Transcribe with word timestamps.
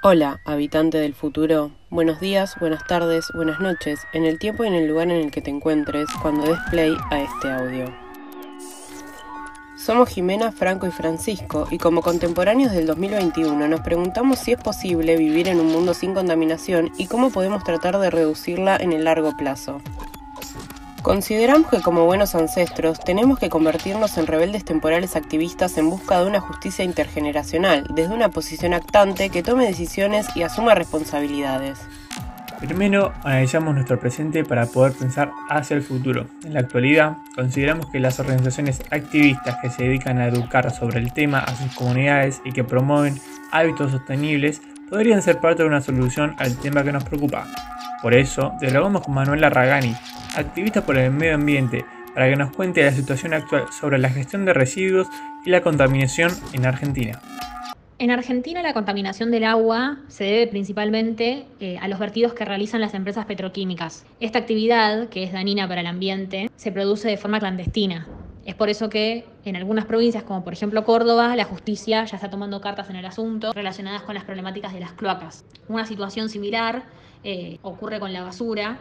Hola, 0.00 0.40
habitante 0.44 0.96
del 0.98 1.12
futuro. 1.12 1.72
Buenos 1.90 2.20
días, 2.20 2.54
buenas 2.60 2.86
tardes, 2.86 3.32
buenas 3.34 3.58
noches, 3.58 3.98
en 4.12 4.26
el 4.26 4.38
tiempo 4.38 4.62
y 4.62 4.68
en 4.68 4.74
el 4.74 4.86
lugar 4.86 5.10
en 5.10 5.16
el 5.16 5.32
que 5.32 5.42
te 5.42 5.50
encuentres 5.50 6.06
cuando 6.22 6.46
des 6.46 6.60
play 6.70 6.96
a 7.10 7.20
este 7.20 7.50
audio. 7.50 7.92
Somos 9.76 10.08
Jimena, 10.10 10.52
Franco 10.52 10.86
y 10.86 10.92
Francisco 10.92 11.66
y 11.72 11.78
como 11.78 12.02
contemporáneos 12.02 12.70
del 12.70 12.86
2021 12.86 13.66
nos 13.66 13.80
preguntamos 13.80 14.38
si 14.38 14.52
es 14.52 14.62
posible 14.62 15.16
vivir 15.16 15.48
en 15.48 15.58
un 15.58 15.72
mundo 15.72 15.92
sin 15.94 16.14
contaminación 16.14 16.92
y 16.96 17.08
cómo 17.08 17.30
podemos 17.30 17.64
tratar 17.64 17.98
de 17.98 18.10
reducirla 18.10 18.76
en 18.76 18.92
el 18.92 19.02
largo 19.02 19.36
plazo. 19.36 19.80
Consideramos 21.02 21.70
que 21.70 21.80
como 21.80 22.04
buenos 22.04 22.34
ancestros 22.34 22.98
tenemos 22.98 23.38
que 23.38 23.48
convertirnos 23.48 24.18
en 24.18 24.26
rebeldes 24.26 24.64
temporales 24.64 25.14
activistas 25.14 25.78
en 25.78 25.88
busca 25.88 26.20
de 26.20 26.26
una 26.26 26.40
justicia 26.40 26.84
intergeneracional, 26.84 27.86
desde 27.94 28.14
una 28.14 28.30
posición 28.30 28.74
actante 28.74 29.30
que 29.30 29.44
tome 29.44 29.66
decisiones 29.66 30.26
y 30.34 30.42
asuma 30.42 30.74
responsabilidades. 30.74 31.78
Primero, 32.58 33.12
analizamos 33.22 33.74
nuestro 33.74 34.00
presente 34.00 34.42
para 34.42 34.66
poder 34.66 34.92
pensar 34.92 35.30
hacia 35.48 35.76
el 35.76 35.82
futuro. 35.82 36.26
En 36.44 36.54
la 36.54 36.60
actualidad, 36.60 37.18
consideramos 37.36 37.86
que 37.86 38.00
las 38.00 38.18
organizaciones 38.18 38.82
activistas 38.90 39.58
que 39.62 39.70
se 39.70 39.84
dedican 39.84 40.18
a 40.18 40.26
educar 40.26 40.72
sobre 40.72 40.98
el 40.98 41.12
tema 41.12 41.38
a 41.38 41.54
sus 41.54 41.72
comunidades 41.76 42.40
y 42.44 42.50
que 42.50 42.64
promueven 42.64 43.20
hábitos 43.52 43.92
sostenibles 43.92 44.60
podrían 44.90 45.22
ser 45.22 45.38
parte 45.38 45.62
de 45.62 45.68
una 45.68 45.80
solución 45.80 46.34
al 46.38 46.56
tema 46.56 46.82
que 46.82 46.90
nos 46.90 47.04
preocupa. 47.04 47.46
Por 48.02 48.14
eso, 48.14 48.54
dialogamos 48.60 49.02
con 49.02 49.14
Manuela 49.14 49.50
Ragani, 49.50 49.94
activista 50.38 50.84
por 50.84 50.96
el 50.96 51.10
medio 51.10 51.34
ambiente, 51.34 51.84
para 52.14 52.28
que 52.28 52.36
nos 52.36 52.52
cuente 52.52 52.84
la 52.84 52.92
situación 52.92 53.34
actual 53.34 53.66
sobre 53.72 53.98
la 53.98 54.10
gestión 54.10 54.44
de 54.44 54.52
residuos 54.52 55.06
y 55.44 55.50
la 55.50 55.62
contaminación 55.62 56.32
en 56.52 56.66
Argentina. 56.66 57.20
En 58.00 58.12
Argentina 58.12 58.62
la 58.62 58.74
contaminación 58.74 59.32
del 59.32 59.42
agua 59.42 59.98
se 60.06 60.22
debe 60.22 60.46
principalmente 60.46 61.46
eh, 61.58 61.78
a 61.78 61.88
los 61.88 61.98
vertidos 61.98 62.32
que 62.32 62.44
realizan 62.44 62.80
las 62.80 62.94
empresas 62.94 63.26
petroquímicas. 63.26 64.06
Esta 64.20 64.38
actividad, 64.38 65.08
que 65.08 65.24
es 65.24 65.32
dañina 65.32 65.66
para 65.66 65.80
el 65.80 65.86
ambiente, 65.88 66.48
se 66.54 66.70
produce 66.70 67.08
de 67.08 67.16
forma 67.16 67.40
clandestina. 67.40 68.06
Es 68.46 68.54
por 68.54 68.68
eso 68.68 68.88
que 68.88 69.26
en 69.44 69.56
algunas 69.56 69.84
provincias, 69.84 70.22
como 70.22 70.44
por 70.44 70.52
ejemplo 70.52 70.84
Córdoba, 70.84 71.34
la 71.34 71.44
justicia 71.44 72.04
ya 72.04 72.16
está 72.16 72.30
tomando 72.30 72.60
cartas 72.60 72.88
en 72.88 72.96
el 72.96 73.04
asunto 73.04 73.52
relacionadas 73.52 74.02
con 74.02 74.14
las 74.14 74.24
problemáticas 74.24 74.72
de 74.72 74.80
las 74.80 74.92
cloacas. 74.92 75.44
Una 75.68 75.84
situación 75.84 76.28
similar 76.28 76.84
eh, 77.24 77.58
ocurre 77.62 77.98
con 77.98 78.12
la 78.12 78.22
basura, 78.22 78.78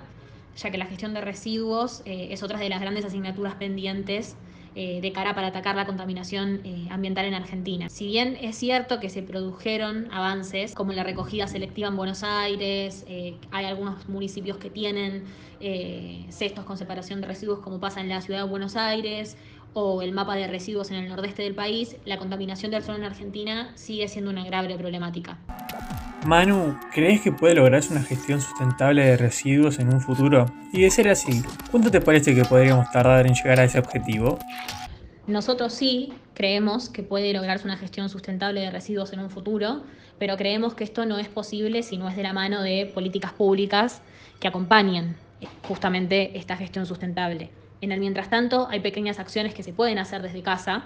ya 0.58 0.72
que 0.72 0.78
la 0.78 0.86
gestión 0.86 1.14
de 1.14 1.22
residuos 1.22 2.02
eh, 2.06 2.30
es 2.32 2.44
otra 2.44 2.60
de 2.60 2.70
las 2.70 2.82
grandes 2.82 3.06
asignaturas 3.06 3.56
pendientes 3.56 4.36
eh, 4.76 5.02
de 5.02 5.12
cara 5.12 5.34
para 5.34 5.48
atacar 5.48 5.76
la 5.76 5.86
contaminación 5.86 6.62
eh, 6.64 6.88
ambiental 6.92 7.26
en 7.26 7.34
Argentina. 7.34 7.90
Si 7.90 8.06
bien 8.06 8.38
es 8.40 8.58
cierto 8.58 9.00
que 9.00 9.10
se 9.10 9.24
produjeron 9.24 10.08
avances, 10.12 10.76
como 10.76 10.94
la 10.94 11.04
recogida 11.04 11.48
selectiva 11.48 11.88
en 11.88 11.96
Buenos 11.96 12.24
Aires, 12.24 13.06
hay 13.52 13.66
algunos 13.66 14.08
municipios 14.08 14.58
que 14.58 14.70
tienen 14.70 15.24
cestos 16.30 16.64
con 16.66 16.78
separación 16.78 17.22
de 17.22 17.28
residuos, 17.28 17.60
como 17.60 17.80
pasa 17.80 18.02
en 18.02 18.10
la 18.10 18.22
ciudad 18.22 18.44
de 18.44 18.50
Buenos 18.50 18.76
Aires, 18.76 19.36
o 19.74 20.04
el 20.04 20.12
mapa 20.12 20.36
de 20.36 20.48
residuos 20.48 20.92
en 20.92 20.98
el 20.98 21.10
nordeste 21.10 21.42
del 21.44 21.56
país, 21.56 21.98
la 22.06 22.18
contaminación 22.18 22.72
del 22.72 22.84
suelo 22.84 23.00
en 23.00 23.06
Argentina 23.06 23.72
sigue 23.76 24.08
siendo 24.08 24.30
una 24.30 24.46
grave 24.46 24.76
problemática. 24.78 25.40
Manu, 26.26 26.78
¿crees 26.92 27.22
que 27.22 27.32
puede 27.32 27.56
lograrse 27.56 27.94
una 27.94 28.04
gestión 28.04 28.42
sustentable 28.42 29.06
de 29.06 29.18
residuos 29.18 29.80
en 29.80 29.94
un 29.94 30.02
futuro? 30.02 30.46
Y 30.74 30.82
de 30.82 30.90
ser 30.90 31.08
así, 31.08 31.42
¿cuánto 31.72 31.90
te 31.92 32.02
parece 32.02 32.36
que 32.36 32.44
podríamos 32.44 32.90
tardar 32.92 33.28
en 33.28 33.34
llegar 33.34 33.60
a 33.60 33.64
ese 33.64 33.80
objetivo? 33.80 34.38
Nosotros 35.28 35.74
sí 35.74 36.14
creemos 36.34 36.90
que 36.90 37.04
puede 37.04 37.34
lograrse 37.34 37.66
una 37.66 37.78
gestión 37.78 38.10
sustentable 38.10 38.62
de 38.62 38.72
residuos 38.72 39.14
en 39.14 39.20
un 39.20 39.30
futuro, 39.30 39.84
pero 40.20 40.38
creemos 40.38 40.74
que 40.74 40.84
esto 40.84 41.06
no 41.06 41.20
es 41.20 41.28
posible 41.28 41.84
si 41.84 41.98
no 41.98 42.10
es 42.10 42.16
de 42.16 42.24
la 42.24 42.34
mano 42.34 42.62
de 42.62 42.92
políticas 42.94 43.34
públicas 43.34 44.02
que 44.40 44.48
acompañen 44.48 45.16
justamente 45.68 46.38
esta 46.38 46.58
gestión 46.58 46.86
sustentable. 46.86 47.52
En 47.82 47.92
el 47.92 48.00
mientras 48.00 48.30
tanto, 48.30 48.68
hay 48.70 48.80
pequeñas 48.80 49.20
acciones 49.20 49.54
que 49.54 49.64
se 49.64 49.74
pueden 49.74 50.00
hacer 50.00 50.22
desde 50.22 50.42
casa, 50.42 50.86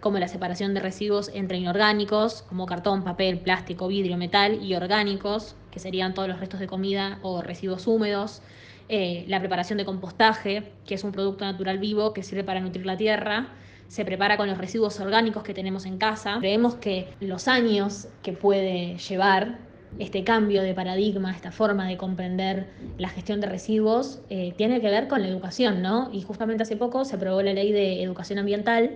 como 0.00 0.18
la 0.18 0.28
separación 0.28 0.74
de 0.74 0.80
residuos 0.80 1.30
entre 1.34 1.58
inorgánicos, 1.58 2.42
como 2.42 2.66
cartón, 2.66 3.02
papel, 3.02 3.38
plástico, 3.40 3.88
vidrio, 3.88 4.16
metal, 4.16 4.62
y 4.62 4.74
orgánicos, 4.74 5.56
que 5.70 5.78
serían 5.78 6.14
todos 6.14 6.28
los 6.28 6.40
restos 6.40 6.60
de 6.60 6.66
comida 6.66 7.18
o 7.22 7.42
residuos 7.42 7.86
húmedos, 7.86 8.42
eh, 8.88 9.24
la 9.26 9.40
preparación 9.40 9.78
de 9.78 9.84
compostaje, 9.84 10.72
que 10.86 10.94
es 10.94 11.02
un 11.02 11.12
producto 11.12 11.44
natural 11.44 11.78
vivo 11.78 12.12
que 12.12 12.22
sirve 12.22 12.44
para 12.44 12.60
nutrir 12.60 12.86
la 12.86 12.96
tierra, 12.96 13.48
se 13.88 14.04
prepara 14.04 14.36
con 14.36 14.48
los 14.48 14.58
residuos 14.58 14.98
orgánicos 15.00 15.42
que 15.42 15.54
tenemos 15.54 15.86
en 15.86 15.98
casa. 15.98 16.36
Creemos 16.40 16.74
que 16.76 17.08
los 17.20 17.48
años 17.48 18.08
que 18.22 18.32
puede 18.32 18.96
llevar 18.98 19.58
este 19.98 20.24
cambio 20.24 20.62
de 20.62 20.74
paradigma, 20.74 21.32
esta 21.32 21.52
forma 21.52 21.88
de 21.88 21.96
comprender 21.96 22.68
la 22.98 23.08
gestión 23.08 23.40
de 23.40 23.46
residuos, 23.46 24.20
eh, 24.28 24.52
tiene 24.56 24.80
que 24.80 24.88
ver 24.88 25.08
con 25.08 25.22
la 25.22 25.28
educación, 25.28 25.82
¿no? 25.82 26.10
Y 26.12 26.22
justamente 26.22 26.64
hace 26.64 26.76
poco 26.76 27.04
se 27.04 27.16
aprobó 27.16 27.42
la 27.42 27.52
ley 27.52 27.72
de 27.72 28.02
educación 28.02 28.38
ambiental, 28.38 28.90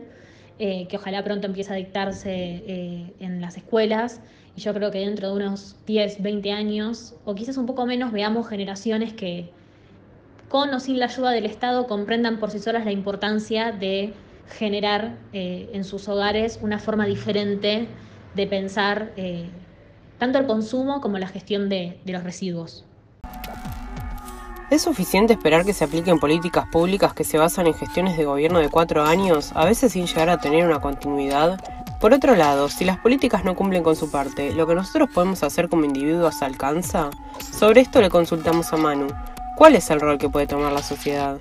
eh, 0.63 0.87
que 0.89 0.99
ojalá 0.99 1.25
pronto 1.25 1.47
empiece 1.47 1.73
a 1.73 1.77
dictarse 1.77 2.31
eh, 2.35 3.15
en 3.19 3.41
las 3.41 3.57
escuelas. 3.57 4.21
Y 4.55 4.61
yo 4.61 4.75
creo 4.75 4.91
que 4.91 4.99
dentro 4.99 5.29
de 5.29 5.43
unos 5.43 5.75
10, 5.87 6.23
20 6.23 6.53
años, 6.53 7.15
o 7.25 7.35
quizás 7.35 7.57
un 7.57 7.65
poco 7.65 7.87
menos, 7.87 8.13
veamos 8.13 8.47
generaciones 8.47 9.15
que, 9.15 9.49
con 10.51 10.69
o 10.75 10.79
sin 10.79 10.99
la 10.99 11.07
ayuda 11.07 11.31
del 11.31 11.47
Estado, 11.47 11.87
comprendan 11.87 12.39
por 12.39 12.51
sí 12.51 12.59
solas 12.59 12.85
la 12.85 12.93
importancia 12.93 13.73
de 13.73 14.13
generar 14.51 15.17
eh, 15.33 15.71
en 15.73 15.83
sus 15.83 16.07
hogares 16.09 16.59
una 16.61 16.79
forma 16.79 17.07
diferente 17.07 17.89
de 18.35 18.47
pensar 18.47 19.15
tanto 20.19 20.39
el 20.39 20.47
consumo 20.47 21.01
como 21.01 21.17
la 21.17 21.27
gestión 21.27 21.71
de 21.71 21.99
los 22.05 22.23
residuos. 22.23 22.85
¿Es 24.71 24.83
suficiente 24.83 25.33
esperar 25.33 25.65
que 25.65 25.73
se 25.73 25.83
apliquen 25.83 26.21
políticas 26.21 26.65
públicas 26.69 27.13
que 27.13 27.25
se 27.25 27.39
basan 27.39 27.67
en 27.67 27.75
gestiones 27.75 28.17
de 28.17 28.25
gobierno 28.25 28.61
de 28.61 28.69
cuatro 28.69 29.03
años, 29.03 29.51
a 29.57 29.65
veces 29.65 29.91
sin 29.91 30.07
llegar 30.07 30.29
a 30.29 30.39
tener 30.39 30.65
una 30.65 30.81
continuidad? 30.81 31.61
Por 32.01 32.15
otro 32.15 32.37
lado, 32.37 32.69
si 32.69 32.85
las 32.85 32.97
políticas 32.99 33.45
no 33.45 33.57
cumplen 33.57 33.83
con 33.83 33.97
su 33.97 34.13
parte, 34.13 34.53
¿lo 34.53 34.69
que 34.69 34.77
nosotros 34.77 35.11
podemos 35.13 35.43
hacer 35.43 35.69
como 35.69 35.87
individuos 35.87 36.41
alcanza? 36.43 37.11
Sobre 37.41 37.81
esto 37.81 38.01
le 38.01 38.11
consultamos 38.11 38.73
a 38.73 38.77
Manu. 38.77 39.09
¿Cuál 39.57 39.75
es 39.75 39.91
el 39.91 40.01
rol 40.01 40.19
que 40.19 40.29
puede 40.29 40.47
tomar 40.47 40.71
la 40.71 40.85
sociedad? 40.85 41.41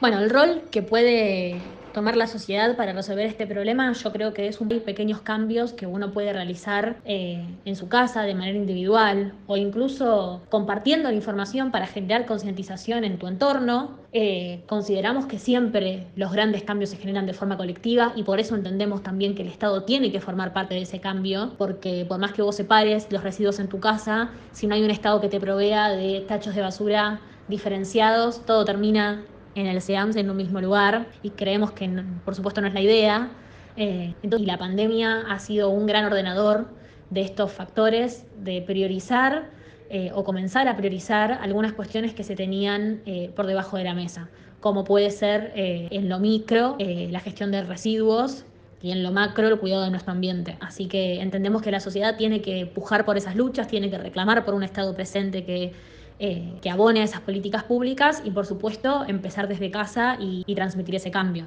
Bueno, 0.00 0.20
el 0.20 0.30
rol 0.30 0.62
que 0.70 0.82
puede 0.82 1.60
tomar 1.96 2.14
la 2.14 2.26
sociedad 2.26 2.76
para 2.76 2.92
resolver 2.92 3.24
este 3.24 3.46
problema, 3.46 3.90
yo 3.90 4.12
creo 4.12 4.34
que 4.34 4.48
es 4.48 4.60
un 4.60 4.68
pequeños 4.68 5.22
cambios 5.22 5.72
que 5.72 5.86
uno 5.86 6.12
puede 6.12 6.30
realizar 6.30 6.96
eh, 7.06 7.42
en 7.64 7.74
su 7.74 7.88
casa 7.88 8.24
de 8.24 8.34
manera 8.34 8.58
individual 8.58 9.32
o 9.46 9.56
incluso 9.56 10.42
compartiendo 10.50 11.08
la 11.08 11.14
información 11.14 11.70
para 11.70 11.86
generar 11.86 12.26
concientización 12.26 13.04
en 13.04 13.18
tu 13.18 13.28
entorno. 13.28 13.96
Eh, 14.12 14.62
consideramos 14.66 15.24
que 15.24 15.38
siempre 15.38 16.06
los 16.16 16.32
grandes 16.32 16.64
cambios 16.64 16.90
se 16.90 16.98
generan 16.98 17.24
de 17.24 17.32
forma 17.32 17.56
colectiva 17.56 18.12
y 18.14 18.24
por 18.24 18.40
eso 18.40 18.54
entendemos 18.54 19.02
también 19.02 19.34
que 19.34 19.40
el 19.40 19.48
Estado 19.48 19.84
tiene 19.84 20.12
que 20.12 20.20
formar 20.20 20.52
parte 20.52 20.74
de 20.74 20.82
ese 20.82 21.00
cambio, 21.00 21.54
porque 21.56 22.04
por 22.06 22.18
más 22.18 22.32
que 22.32 22.42
vos 22.42 22.56
separes 22.56 23.06
los 23.10 23.22
residuos 23.22 23.58
en 23.58 23.68
tu 23.68 23.80
casa, 23.80 24.28
si 24.52 24.66
no 24.66 24.74
hay 24.74 24.82
un 24.82 24.90
Estado 24.90 25.22
que 25.22 25.30
te 25.30 25.40
provea 25.40 25.88
de 25.88 26.20
tachos 26.28 26.54
de 26.54 26.60
basura 26.60 27.20
diferenciados, 27.48 28.44
todo 28.44 28.66
termina 28.66 29.22
en 29.56 29.66
el 29.66 29.80
SEAMS 29.80 30.16
en 30.16 30.30
un 30.30 30.36
mismo 30.36 30.60
lugar 30.60 31.06
y 31.22 31.30
creemos 31.30 31.72
que 31.72 31.90
por 32.24 32.34
supuesto 32.34 32.60
no 32.60 32.68
es 32.68 32.74
la 32.74 32.80
idea. 32.80 33.30
Eh, 33.76 34.14
y 34.22 34.46
la 34.46 34.58
pandemia 34.58 35.24
ha 35.28 35.38
sido 35.38 35.70
un 35.70 35.86
gran 35.86 36.04
ordenador 36.04 36.68
de 37.10 37.22
estos 37.22 37.52
factores, 37.52 38.26
de 38.38 38.62
priorizar 38.62 39.50
eh, 39.90 40.10
o 40.14 40.24
comenzar 40.24 40.68
a 40.68 40.76
priorizar 40.76 41.32
algunas 41.32 41.72
cuestiones 41.72 42.14
que 42.14 42.24
se 42.24 42.36
tenían 42.36 43.02
eh, 43.06 43.30
por 43.34 43.46
debajo 43.46 43.76
de 43.76 43.84
la 43.84 43.94
mesa, 43.94 44.28
como 44.60 44.84
puede 44.84 45.10
ser 45.10 45.52
en 45.54 46.08
lo 46.08 46.18
micro 46.18 46.76
la 46.78 47.20
gestión 47.20 47.52
de 47.52 47.62
residuos 47.62 48.44
y 48.82 48.90
en 48.90 49.02
lo 49.02 49.12
macro 49.12 49.46
el 49.46 49.58
cuidado 49.58 49.84
de 49.84 49.90
nuestro 49.90 50.12
ambiente. 50.12 50.56
Así 50.60 50.86
que 50.86 51.20
entendemos 51.20 51.62
que 51.62 51.70
la 51.70 51.80
sociedad 51.80 52.16
tiene 52.16 52.42
que 52.42 52.66
pujar 52.66 53.04
por 53.04 53.16
esas 53.16 53.36
luchas, 53.36 53.68
tiene 53.68 53.90
que 53.90 53.98
reclamar 53.98 54.44
por 54.44 54.54
un 54.54 54.64
Estado 54.64 54.94
presente 54.94 55.44
que 55.44 55.72
eh, 56.18 56.54
que 56.62 56.70
abone 56.70 57.00
a 57.00 57.04
esas 57.04 57.20
políticas 57.20 57.64
públicas 57.64 58.22
y 58.24 58.30
por 58.30 58.46
supuesto 58.46 59.04
empezar 59.06 59.48
desde 59.48 59.70
casa 59.70 60.16
y, 60.20 60.44
y 60.46 60.54
transmitir 60.54 60.94
ese 60.94 61.10
cambio. 61.10 61.46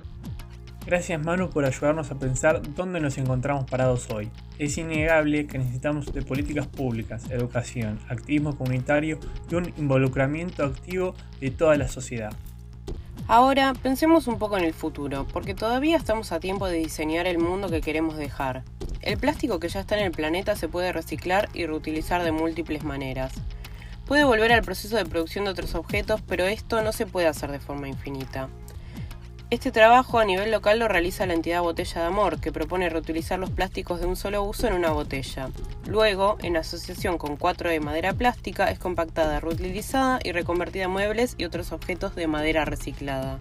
Gracias 0.85 1.23
Manu 1.23 1.49
por 1.49 1.65
ayudarnos 1.65 2.09
a 2.09 2.17
pensar 2.17 2.61
dónde 2.75 2.99
nos 2.99 3.17
encontramos 3.17 3.69
parados 3.69 4.09
hoy. 4.09 4.31
Es 4.57 4.77
innegable 4.77 5.45
que 5.45 5.59
necesitamos 5.59 6.11
de 6.13 6.21
políticas 6.21 6.67
públicas, 6.67 7.29
educación, 7.29 7.99
activismo 8.09 8.57
comunitario 8.57 9.19
y 9.51 9.55
un 9.55 9.71
involucramiento 9.77 10.63
activo 10.63 11.13
de 11.39 11.51
toda 11.51 11.75
la 11.75 11.87
sociedad. 11.87 12.31
Ahora 13.27 13.73
pensemos 13.79 14.25
un 14.25 14.39
poco 14.39 14.57
en 14.57 14.63
el 14.63 14.73
futuro, 14.73 15.27
porque 15.31 15.53
todavía 15.53 15.97
estamos 15.97 16.31
a 16.31 16.39
tiempo 16.39 16.65
de 16.67 16.79
diseñar 16.79 17.27
el 17.27 17.37
mundo 17.37 17.69
que 17.69 17.81
queremos 17.81 18.17
dejar. 18.17 18.63
El 19.01 19.19
plástico 19.19 19.59
que 19.59 19.69
ya 19.69 19.81
está 19.81 19.99
en 19.99 20.05
el 20.05 20.11
planeta 20.11 20.55
se 20.55 20.67
puede 20.67 20.91
reciclar 20.91 21.47
y 21.53 21.67
reutilizar 21.67 22.23
de 22.23 22.31
múltiples 22.31 22.83
maneras. 22.83 23.31
Puede 24.05 24.23
volver 24.23 24.51
al 24.53 24.63
proceso 24.63 24.97
de 24.97 25.05
producción 25.05 25.45
de 25.45 25.51
otros 25.51 25.75
objetos, 25.75 26.21
pero 26.27 26.45
esto 26.45 26.81
no 26.81 26.91
se 26.91 27.05
puede 27.05 27.27
hacer 27.27 27.51
de 27.51 27.59
forma 27.59 27.87
infinita. 27.87 28.49
Este 29.51 29.71
trabajo 29.71 30.19
a 30.19 30.25
nivel 30.25 30.51
local 30.51 30.77
lo 30.77 30.87
realiza 30.87 31.25
la 31.25 31.33
entidad 31.33 31.63
Botella 31.63 32.01
de 32.01 32.07
Amor, 32.07 32.39
que 32.39 32.51
propone 32.51 32.87
reutilizar 32.87 33.39
los 33.39 33.49
plásticos 33.49 33.99
de 33.99 34.05
un 34.05 34.15
solo 34.15 34.43
uso 34.43 34.67
en 34.67 34.73
una 34.73 34.91
botella. 34.91 35.49
Luego, 35.87 36.37
en 36.43 36.55
asociación 36.55 37.17
con 37.17 37.35
4 37.35 37.71
de 37.71 37.79
madera 37.79 38.13
plástica, 38.13 38.69
es 38.69 38.77
compactada, 38.77 39.39
reutilizada 39.39 40.19
y 40.23 40.33
reconvertida 40.33 40.83
en 40.83 40.91
muebles 40.91 41.33
y 41.39 41.45
otros 41.45 41.71
objetos 41.71 42.13
de 42.13 42.27
madera 42.27 42.63
reciclada. 42.63 43.39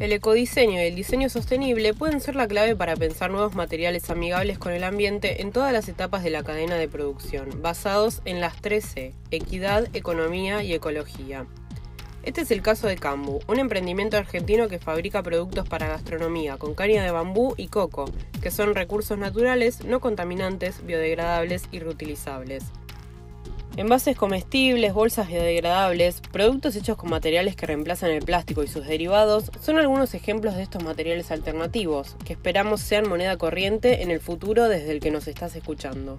El 0.00 0.10
ecodiseño 0.10 0.82
y 0.82 0.86
el 0.86 0.96
diseño 0.96 1.28
sostenible 1.28 1.94
pueden 1.94 2.20
ser 2.20 2.34
la 2.34 2.48
clave 2.48 2.74
para 2.74 2.96
pensar 2.96 3.30
nuevos 3.30 3.54
materiales 3.54 4.10
amigables 4.10 4.58
con 4.58 4.72
el 4.72 4.82
ambiente 4.82 5.40
en 5.40 5.52
todas 5.52 5.72
las 5.72 5.88
etapas 5.88 6.24
de 6.24 6.30
la 6.30 6.42
cadena 6.42 6.74
de 6.74 6.88
producción, 6.88 7.62
basados 7.62 8.20
en 8.24 8.40
las 8.40 8.60
13, 8.60 9.14
equidad, 9.30 9.88
economía 9.94 10.64
y 10.64 10.74
ecología. 10.74 11.46
Este 12.24 12.40
es 12.40 12.50
el 12.50 12.60
caso 12.60 12.88
de 12.88 12.96
Cambu, 12.96 13.38
un 13.46 13.60
emprendimiento 13.60 14.16
argentino 14.16 14.66
que 14.66 14.80
fabrica 14.80 15.22
productos 15.22 15.68
para 15.68 15.86
gastronomía 15.86 16.56
con 16.56 16.74
caña 16.74 17.04
de 17.04 17.12
bambú 17.12 17.54
y 17.56 17.68
coco, 17.68 18.10
que 18.42 18.50
son 18.50 18.74
recursos 18.74 19.16
naturales, 19.16 19.84
no 19.84 20.00
contaminantes, 20.00 20.84
biodegradables 20.84 21.68
y 21.70 21.78
reutilizables. 21.78 22.64
Envases 23.76 24.16
comestibles, 24.16 24.94
bolsas 24.94 25.26
biodegradables, 25.26 26.20
productos 26.20 26.76
hechos 26.76 26.96
con 26.96 27.10
materiales 27.10 27.56
que 27.56 27.66
reemplazan 27.66 28.12
el 28.12 28.22
plástico 28.22 28.62
y 28.62 28.68
sus 28.68 28.86
derivados 28.86 29.50
son 29.60 29.78
algunos 29.78 30.14
ejemplos 30.14 30.54
de 30.54 30.62
estos 30.62 30.84
materiales 30.84 31.32
alternativos, 31.32 32.14
que 32.24 32.34
esperamos 32.34 32.80
sean 32.80 33.08
moneda 33.08 33.36
corriente 33.36 34.02
en 34.02 34.12
el 34.12 34.20
futuro 34.20 34.68
desde 34.68 34.92
el 34.92 35.00
que 35.00 35.10
nos 35.10 35.26
estás 35.26 35.56
escuchando. 35.56 36.16